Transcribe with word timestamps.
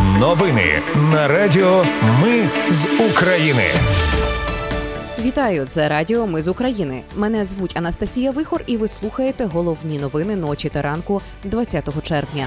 Новини 0.00 0.82
на 1.12 1.28
Радіо 1.28 1.84
Ми 2.22 2.48
з 2.68 2.86
України. 3.10 3.62
Вітаю, 5.18 5.64
це 5.66 5.88
Радіо 5.88 6.26
Ми 6.26 6.42
з 6.42 6.48
України. 6.48 7.02
Мене 7.16 7.44
звуть 7.44 7.76
Анастасія 7.76 8.30
Вихор, 8.30 8.62
і 8.66 8.76
ви 8.76 8.88
слухаєте 8.88 9.44
головні 9.44 9.98
новини 9.98 10.36
ночі 10.36 10.68
та 10.68 10.82
ранку 10.82 11.22
20 11.44 12.02
червня. 12.02 12.46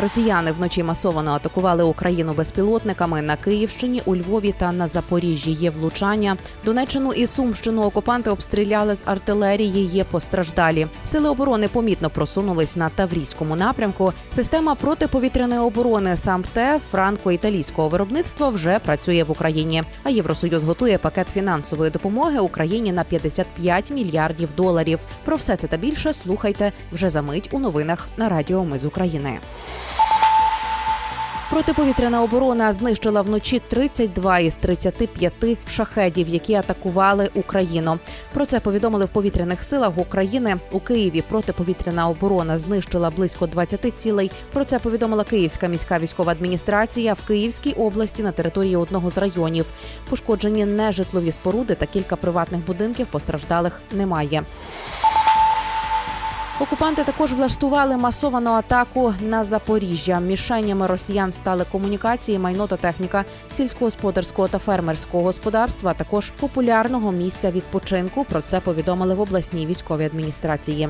Росіяни 0.00 0.52
вночі 0.52 0.82
масово 0.82 1.20
атакували 1.20 1.82
Україну 1.82 2.32
безпілотниками 2.32 3.22
на 3.22 3.36
Київщині, 3.36 4.02
у 4.04 4.16
Львові 4.16 4.54
та 4.58 4.72
на 4.72 4.88
Запоріжжі. 4.88 5.50
Є 5.50 5.70
влучання. 5.70 6.36
Донеччину 6.64 7.12
і 7.12 7.26
Сумщину 7.26 7.82
окупанти 7.82 8.30
обстріляли 8.30 8.94
з 8.94 9.02
артилерії. 9.04 9.86
Є 9.86 10.04
постраждалі. 10.04 10.86
Сили 11.04 11.28
оборони 11.28 11.68
помітно 11.68 12.10
просунулись 12.10 12.76
на 12.76 12.88
Таврійському 12.88 13.56
напрямку. 13.56 14.12
Система 14.32 14.74
протиповітряної 14.74 15.60
оборони 15.60 16.16
САМТЕ 16.16 16.80
франко-італійського 16.92 17.88
виробництва 17.88 18.48
вже 18.48 18.78
працює 18.78 19.22
в 19.22 19.30
Україні. 19.30 19.82
А 20.02 20.10
Євросоюз 20.10 20.64
готує 20.64 20.98
пакет 20.98 21.28
фінансової 21.28 21.90
допомоги 21.90 22.38
Україні 22.38 22.92
на 22.92 23.04
55 23.04 23.90
мільярдів 23.90 24.48
доларів. 24.56 24.98
Про 25.24 25.36
все 25.36 25.56
це 25.56 25.66
та 25.66 25.76
більше 25.76 26.12
слухайте 26.12 26.72
вже 26.92 27.10
за 27.10 27.22
мить 27.22 27.48
у 27.52 27.58
новинах 27.58 28.08
на 28.16 28.28
Радіо 28.28 28.64
Ми 28.64 28.78
з 28.78 28.84
України. 28.84 29.38
Протиповітряна 31.50 32.22
оборона 32.22 32.72
знищила 32.72 33.22
вночі 33.22 33.62
32 33.68 34.38
із 34.38 34.54
35 34.54 35.32
шахедів, 35.68 36.28
які 36.28 36.54
атакували 36.54 37.30
Україну. 37.34 37.98
Про 38.32 38.46
це 38.46 38.60
повідомили 38.60 39.04
в 39.04 39.08
повітряних 39.08 39.64
силах 39.64 39.98
України 39.98 40.56
у 40.72 40.80
Києві. 40.80 41.22
Протиповітряна 41.28 42.08
оборона 42.08 42.58
знищила 42.58 43.10
близько 43.10 43.46
20 43.46 43.92
цілей. 43.96 44.30
Про 44.52 44.64
це 44.64 44.78
повідомила 44.78 45.24
Київська 45.24 45.68
міська 45.68 45.98
військова 45.98 46.32
адміністрація 46.32 47.12
в 47.14 47.26
Київській 47.26 47.72
області 47.72 48.22
на 48.22 48.32
території 48.32 48.76
одного 48.76 49.10
з 49.10 49.18
районів. 49.18 49.66
Пошкоджені 50.10 50.64
нежитлові 50.64 51.32
споруди 51.32 51.74
та 51.74 51.86
кілька 51.86 52.16
приватних 52.16 52.66
будинків. 52.66 53.06
Постраждалих 53.06 53.80
немає. 53.92 54.42
Окупанти 56.60 57.04
також 57.04 57.32
влаштували 57.32 57.96
масовану 57.96 58.50
атаку 58.50 59.14
на 59.20 59.44
Запоріжжя. 59.44 60.20
Мішенями 60.20 60.86
росіян 60.86 61.32
стали 61.32 61.64
комунікації, 61.72 62.38
майно 62.38 62.66
та 62.66 62.76
техніка 62.76 63.24
сільськогосподарського 63.50 64.48
та 64.48 64.58
фермерського 64.58 65.24
господарства. 65.24 65.90
а 65.90 65.94
Також 65.94 66.30
популярного 66.40 67.12
місця 67.12 67.50
відпочинку. 67.50 68.24
Про 68.24 68.40
це 68.40 68.60
повідомили 68.60 69.14
в 69.14 69.20
обласній 69.20 69.66
військовій 69.66 70.04
адміністрації. 70.04 70.88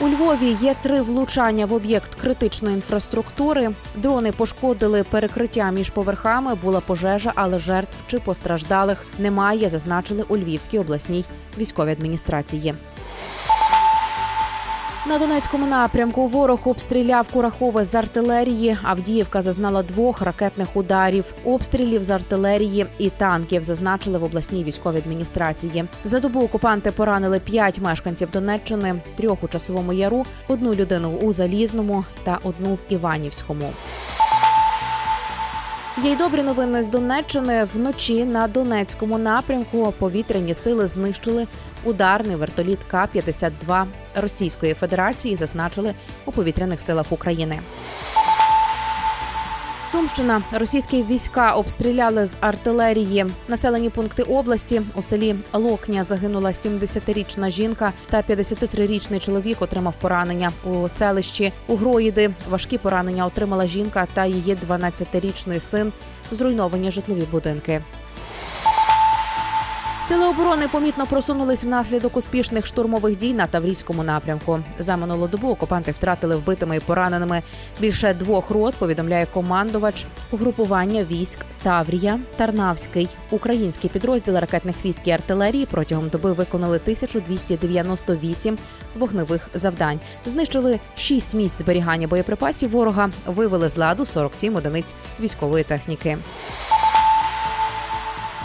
У 0.00 0.08
Львові 0.08 0.56
є 0.60 0.74
три 0.82 1.02
влучання 1.02 1.66
в 1.66 1.72
об'єкт 1.72 2.14
критичної 2.14 2.74
інфраструктури. 2.74 3.70
Дрони 3.96 4.32
пошкодили 4.32 5.04
перекриття 5.04 5.70
між 5.70 5.90
поверхами. 5.90 6.54
Була 6.54 6.80
пожежа, 6.80 7.32
але 7.34 7.58
жертв 7.58 7.96
чи 8.06 8.18
постраждалих 8.18 9.06
немає. 9.18 9.68
Зазначили 9.68 10.24
у 10.28 10.36
Львівській 10.36 10.78
обласній 10.78 11.24
військовій 11.58 11.92
адміністрації. 11.92 12.74
На 15.08 15.18
Донецькому 15.18 15.66
напрямку 15.66 16.26
ворог 16.26 16.60
обстріляв 16.64 17.28
Курахове 17.32 17.84
з 17.84 17.94
артилерії. 17.94 18.78
Авдіївка 18.82 19.42
зазнала 19.42 19.82
двох 19.82 20.22
ракетних 20.22 20.76
ударів, 20.76 21.24
обстрілів 21.44 22.04
з 22.04 22.10
артилерії 22.10 22.86
і 22.98 23.10
танків. 23.10 23.64
Зазначили 23.64 24.18
в 24.18 24.24
обласній 24.24 24.64
військовій 24.64 24.98
адміністрації. 24.98 25.84
За 26.04 26.20
добу 26.20 26.40
окупанти 26.40 26.92
поранили 26.92 27.40
п'ять 27.40 27.78
мешканців 27.78 28.30
Донеччини, 28.30 29.02
трьох 29.16 29.44
у 29.44 29.48
часовому 29.48 29.92
яру, 29.92 30.26
одну 30.48 30.74
людину 30.74 31.18
у 31.22 31.32
Залізному 31.32 32.04
та 32.24 32.38
одну 32.42 32.74
в 32.74 32.78
Іванівському. 32.88 33.72
Є 36.04 36.12
й 36.12 36.16
добрі 36.16 36.42
новини 36.42 36.82
з 36.82 36.88
Донеччини. 36.88 37.66
Вночі 37.74 38.24
на 38.24 38.48
Донецькому 38.48 39.18
напрямку 39.18 39.94
повітряні 39.98 40.54
сили 40.54 40.86
знищили 40.86 41.46
ударний 41.84 42.36
вертоліт 42.36 42.78
К-52 42.90 43.86
Російської 44.16 44.74
Федерації. 44.74 45.36
Зазначили 45.36 45.94
у 46.24 46.32
повітряних 46.32 46.80
силах 46.80 47.12
України. 47.12 47.60
Сумщина 49.92 50.42
російські 50.52 51.02
війська 51.02 51.52
обстріляли 51.52 52.26
з 52.26 52.36
артилерії. 52.40 53.26
Населені 53.48 53.90
пункти 53.90 54.22
області 54.22 54.82
у 54.94 55.02
селі 55.02 55.34
Локня 55.52 56.04
загинула 56.04 56.50
70-річна 56.50 57.50
жінка 57.50 57.92
та 58.10 58.22
53-річний 58.22 59.20
чоловік 59.20 59.62
отримав 59.62 59.94
поранення 60.00 60.52
у 60.64 60.88
селищі 60.88 61.52
Угроїди. 61.66 62.30
Важкі 62.50 62.78
поранення 62.78 63.26
отримала 63.26 63.66
жінка 63.66 64.06
та 64.14 64.26
її 64.26 64.56
12-річний 64.68 65.60
син. 65.60 65.92
Зруйновані 66.30 66.90
житлові 66.90 67.24
будинки. 67.30 67.82
Сили 70.08 70.26
оборони 70.26 70.68
помітно 70.68 71.06
просунулись 71.06 71.64
внаслідок 71.64 72.16
успішних 72.16 72.66
штурмових 72.66 73.16
дій 73.16 73.34
на 73.34 73.46
Таврійському 73.46 74.02
напрямку. 74.04 74.60
За 74.78 74.96
минулу 74.96 75.28
добу 75.28 75.48
окупанти 75.48 75.92
втратили 75.92 76.36
вбитими 76.36 76.76
і 76.76 76.80
пораненими 76.80 77.42
більше 77.80 78.14
двох 78.14 78.50
рот. 78.50 78.74
Повідомляє 78.74 79.26
командувач 79.26 80.06
угрупування 80.30 81.04
військ 81.04 81.38
Таврія 81.62 82.20
Тарнавський. 82.36 83.08
Українські 83.30 83.88
підрозділи 83.88 84.40
ракетних 84.40 84.76
військ 84.84 85.08
і 85.08 85.10
артилерії 85.10 85.66
протягом 85.66 86.08
доби 86.08 86.32
виконали 86.32 86.76
1298 86.76 88.58
вогневих 88.96 89.48
завдань. 89.54 90.00
Знищили 90.26 90.80
6 90.96 91.34
місць 91.34 91.58
зберігання 91.58 92.08
боєприпасів 92.08 92.70
ворога. 92.70 93.10
Вивели 93.26 93.68
з 93.68 93.76
ладу 93.76 94.06
47 94.06 94.56
одиниць 94.56 94.94
військової 95.20 95.64
техніки. 95.64 96.18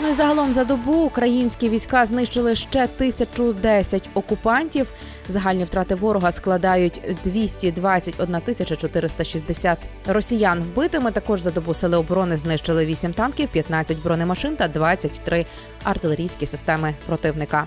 Ну 0.00 0.08
і 0.08 0.14
загалом 0.14 0.52
за 0.52 0.64
добу 0.64 0.92
українські 0.92 1.68
війська 1.68 2.06
знищили 2.06 2.54
ще 2.54 2.84
1010 2.84 4.08
окупантів. 4.14 4.92
Загальні 5.28 5.64
втрати 5.64 5.94
ворога 5.94 6.32
складають 6.32 7.00
221 7.24 8.40
тисяча 8.40 8.76
460 8.76 9.78
росіян 10.06 10.62
вбитими. 10.62 11.12
Також 11.12 11.40
за 11.40 11.50
добу 11.50 11.74
сили 11.74 11.96
оборони 11.96 12.36
знищили 12.36 12.86
8 12.86 13.12
танків, 13.12 13.48
15 13.48 14.02
бронемашин 14.02 14.56
та 14.56 14.68
23 14.68 15.46
артилерійські 15.84 16.46
системи 16.46 16.94
противника. 17.06 17.66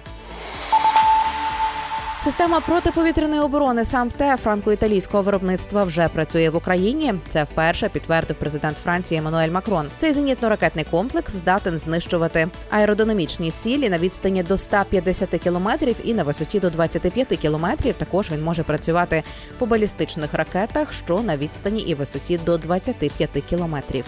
Система 2.27 2.59
протиповітряної 2.59 3.41
оборони 3.41 3.85
САМТЕ 3.85 4.35
франко-італійського 4.43 5.21
виробництва 5.21 5.83
вже 5.83 6.07
працює 6.07 6.49
в 6.49 6.55
Україні. 6.55 7.13
Це 7.27 7.43
вперше 7.43 7.89
підтвердив 7.89 8.35
президент 8.35 8.77
Франції 8.77 9.19
Еммануель 9.19 9.49
Макрон. 9.49 9.87
Цей 9.97 10.13
зенітно-ракетний 10.13 10.89
комплекс 10.89 11.33
здатен 11.33 11.77
знищувати 11.77 12.47
аеродинамічні 12.69 13.51
цілі 13.51 13.89
на 13.89 13.97
відстані 13.97 14.43
до 14.43 14.57
150 14.57 15.29
кілометрів 15.29 15.95
і 16.03 16.13
на 16.13 16.23
висоті 16.23 16.59
до 16.59 16.69
25 16.69 17.27
кілометрів. 17.27 17.95
Також 17.95 18.31
він 18.31 18.43
може 18.43 18.63
працювати 18.63 19.23
по 19.57 19.65
балістичних 19.65 20.33
ракетах, 20.33 20.93
що 20.93 21.19
на 21.21 21.37
відстані 21.37 21.81
і 21.81 21.93
висоті 21.93 22.39
до 22.45 22.57
25 22.57 23.29
кілометрів. 23.49 24.05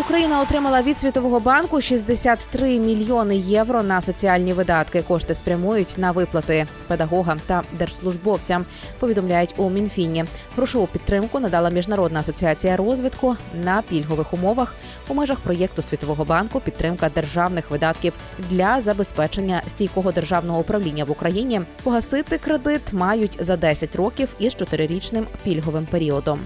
Україна 0.00 0.40
отримала 0.40 0.82
від 0.82 0.98
світового 0.98 1.40
банку 1.40 1.80
63 1.80 2.78
мільйони 2.78 3.36
євро 3.36 3.82
на 3.82 4.00
соціальні 4.00 4.52
видатки. 4.52 5.02
Кошти 5.02 5.34
спрямують 5.34 5.94
на 5.98 6.10
виплати 6.10 6.66
педагогам 6.86 7.40
та 7.46 7.62
держслужбовцям. 7.72 8.64
Повідомляють 8.98 9.54
у 9.56 9.70
Мінфіні. 9.70 10.24
Грошову 10.56 10.86
підтримку 10.86 11.40
надала 11.40 11.70
міжнародна 11.70 12.20
асоціація 12.20 12.76
розвитку 12.76 13.36
на 13.64 13.82
пільгових 13.82 14.34
умовах 14.34 14.74
у 15.08 15.14
межах 15.14 15.38
проєкту 15.38 15.82
Світового 15.82 16.24
банку 16.24 16.60
підтримка 16.60 17.08
державних 17.08 17.70
видатків 17.70 18.12
для 18.38 18.80
забезпечення 18.80 19.62
стійкого 19.66 20.12
державного 20.12 20.60
управління 20.60 21.04
в 21.04 21.10
Україні. 21.10 21.60
Погасити 21.82 22.38
кредит 22.38 22.92
мають 22.92 23.36
за 23.40 23.56
10 23.56 23.96
років 23.96 24.34
із 24.38 24.54
чотирирічним 24.54 25.26
пільговим 25.44 25.86
періодом. 25.86 26.40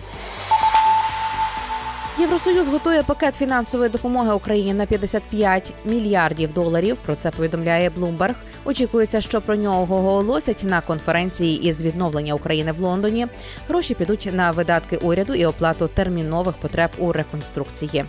Євросоюз 2.25 2.69
готує 2.69 3.03
пакет 3.03 3.35
фінансової 3.35 3.91
допомоги 3.91 4.33
Україні 4.33 4.75
на 4.75 4.87
55 4.87 5.73
мільярдів 5.85 6.53
доларів. 6.53 6.99
Про 6.99 7.17
це 7.17 7.31
повідомляє 7.31 7.91
Bloomberg. 7.91 8.35
Очікується, 8.65 9.21
що 9.21 9.41
про 9.41 9.57
нього 9.57 9.97
оголосять 9.97 10.65
на 10.65 10.81
конференції 10.81 11.69
із 11.69 11.83
відновлення 11.83 12.35
України 12.35 12.73
в 12.73 12.81
Лондоні. 12.81 13.27
Гроші 13.69 13.95
підуть 13.95 14.29
на 14.33 14.51
видатки 14.51 14.97
уряду 14.97 15.35
і 15.35 15.47
оплату 15.47 15.89
термінових 15.89 16.55
потреб 16.57 16.91
у 16.99 17.13
реконструкції. 17.13 18.05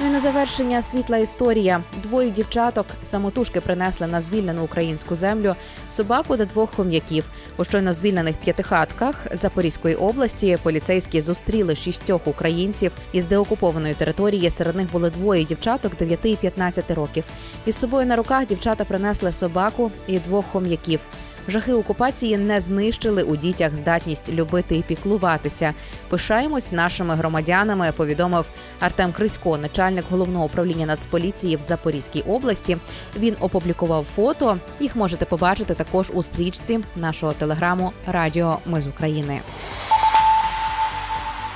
Ну 0.00 0.06
і 0.06 0.10
на 0.10 0.20
завершення 0.20 0.82
світла 0.82 1.18
історія. 1.18 1.82
Двоє 2.02 2.30
дівчаток 2.30 2.86
самотужки 3.02 3.60
принесли 3.60 4.06
на 4.06 4.20
звільнену 4.20 4.64
українську 4.64 5.14
землю 5.14 5.54
собаку 5.90 6.36
та 6.36 6.44
двох 6.44 6.74
хом'яків. 6.74 7.28
У 7.56 7.64
щойно 7.64 7.92
звільнених 7.92 8.36
п'ятихатках 8.36 9.26
Запорізької 9.42 9.94
області 9.94 10.58
поліцейські 10.62 11.20
зустріли 11.20 11.76
шістьох 11.76 12.26
українців 12.26 12.92
із 13.12 13.26
деокупованої 13.26 13.94
території. 13.94 14.50
Серед 14.50 14.76
них 14.76 14.92
були 14.92 15.10
двоє 15.10 15.44
дівчаток 15.44 15.96
9 15.96 16.18
і 16.24 16.36
15 16.36 16.90
років. 16.90 17.24
Із 17.66 17.76
собою 17.76 18.06
на 18.06 18.16
руках 18.16 18.46
дівчата 18.46 18.84
принесли 18.84 19.32
собаку 19.32 19.90
і 20.06 20.18
двох 20.18 20.44
хом'яків. 20.52 21.00
Жахи 21.48 21.72
окупації 21.72 22.36
не 22.36 22.60
знищили 22.60 23.22
у 23.22 23.36
дітях 23.36 23.76
здатність 23.76 24.28
любити 24.28 24.76
і 24.76 24.82
піклуватися. 24.82 25.74
Пишаємось 26.08 26.72
нашими 26.72 27.14
громадянами. 27.14 27.92
Повідомив 27.96 28.50
Артем 28.80 29.12
Крисько, 29.12 29.58
начальник 29.58 30.04
головного 30.10 30.44
управління 30.44 30.86
Нацполіції 30.86 31.56
в 31.56 31.60
Запорізькій 31.60 32.22
області. 32.22 32.76
Він 33.18 33.36
опублікував 33.40 34.04
фото. 34.04 34.58
Їх 34.80 34.96
можете 34.96 35.24
побачити 35.24 35.74
також 35.74 36.10
у 36.14 36.22
стрічці 36.22 36.80
нашого 36.96 37.32
телеграму 37.32 37.92
Радіо 38.06 38.58
Ми 38.66 38.82
з 38.82 38.86
України. 38.86 39.40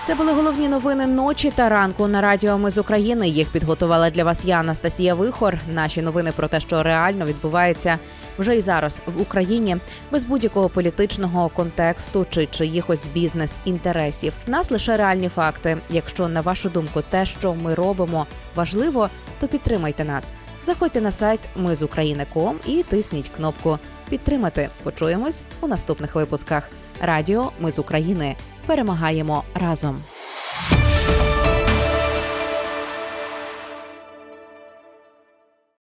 Це 0.07 0.15
були 0.15 0.33
головні 0.33 0.69
новини 0.69 1.07
ночі 1.07 1.53
та 1.55 1.69
ранку 1.69 2.07
на 2.07 2.21
радіо 2.21 2.59
Ми 2.59 2.71
з 2.71 2.79
України. 2.79 3.29
Їх 3.29 3.49
підготувала 3.49 4.11
для 4.11 4.25
вас 4.25 4.45
я, 4.45 4.57
Анастасія 4.57 5.15
Вихор. 5.15 5.59
Наші 5.75 6.03
новини 6.03 6.33
про 6.37 6.49
те, 6.49 6.61
що 6.61 6.83
реально 6.83 7.25
відбувається 7.25 7.99
вже 8.41 8.57
і 8.57 8.61
зараз 8.61 9.01
в 9.07 9.21
Україні, 9.21 9.77
без 10.11 10.25
будь-якого 10.25 10.69
політичного 10.69 11.49
контексту 11.49 12.27
чи 12.31 12.47
чиїхось 12.47 13.07
бізнес-інтересів. 13.07 14.33
Нас 14.47 14.71
лише 14.71 14.97
реальні 14.97 15.29
факти. 15.29 15.77
Якщо 15.91 16.29
на 16.29 16.41
вашу 16.41 16.69
думку, 16.69 17.03
те, 17.11 17.27
що 17.27 17.55
ми 17.55 17.75
робимо, 17.75 18.27
важливо, 18.55 19.11
то 19.41 19.49
підтримайте 19.49 20.05
нас. 20.05 20.33
Заходьте 20.63 21.01
на 21.01 21.13
сайт 21.13 21.41
Ми 21.57 21.77
з 21.77 21.83
України.ком 21.83 22.57
і 22.67 22.83
тисніть 22.83 23.29
кнопку 23.29 23.79
Підтримати. 24.09 24.69
Почуємось 24.83 25.43
у 25.61 25.67
наступних 25.67 26.15
випусках. 26.15 26.71
Радіо 27.01 27.53
Ми 27.61 27.73
з 27.73 27.79
України 27.79 28.37
перемагаємо 28.67 29.45
разом. 29.55 30.03